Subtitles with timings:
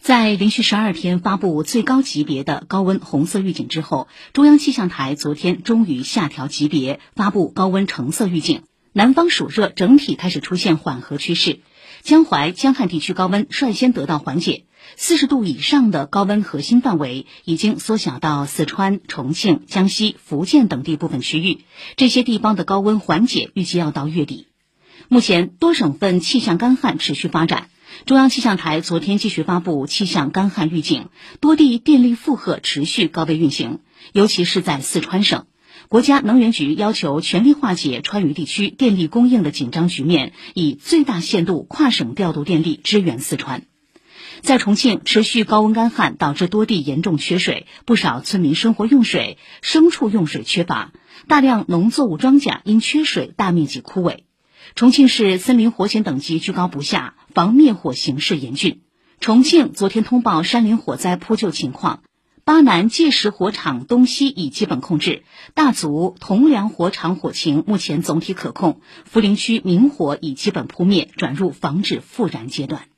[0.00, 8.62] 在连续十二天发布最高级别的高温红色预警之后，中央气象台昨天终于下调级别，发布高温橙色预警。
[8.94, 11.60] 南方暑热整体开始出现缓和趋势，
[12.00, 14.64] 江淮、江汉地区高温率先得到缓解，
[14.96, 21.58] 四十度以上的高温核心范围已经缩小到四川、重庆、江西、福建等地部分区域。
[21.96, 24.46] 这些地方的高温缓解预计要到月底。
[25.08, 27.68] 目前多省份气象干旱持续发展。
[28.06, 31.08] 中央气象台昨天继续发布气象干旱预警，
[31.40, 33.80] 多地电力负荷持续高位运行，
[34.12, 35.46] 尤其是在四川省，
[35.88, 43.64] 国家能源局要求全力化解川渝地区电力供应的紧张局面，以最大限度跨省调度电力支援四川。
[44.40, 50.92] 在重庆，持续高温干旱导致多地严重缺水，不少村民生活用水、牲畜用水缺乏，
[51.28, 54.20] 大量农作物庄稼因缺水大面积枯萎。
[54.76, 58.82] 重庆市森林火险等级居高不下，防灭火形势严峻。
[59.20, 62.02] 重庆昨天通报山林火灾扑救情况：
[62.44, 65.24] 巴南界石火场东西已基本控制，
[65.54, 72.89] 大足铜梁火场火情目前总体可控，涪陵区明火已基本扑灭，转入防止复燃阶段。